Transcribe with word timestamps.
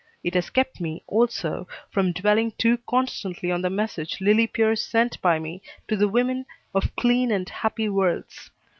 It 0.23 0.33
has 0.33 0.49
kept 0.49 0.81
me, 0.81 1.03
also, 1.05 1.67
from 1.91 2.11
dwelling 2.11 2.53
too 2.57 2.79
constantly 2.89 3.51
on 3.51 3.61
the 3.61 3.69
message 3.69 4.19
Lillie 4.19 4.47
Pierce 4.47 4.83
sent 4.83 5.21
by 5.21 5.37
me 5.37 5.61
to 5.87 5.95
the 5.95 6.07
women 6.07 6.47
of 6.73 6.95
clean 6.95 7.29
and 7.31 7.47
happy 7.47 7.87
worlds. 7.87 8.49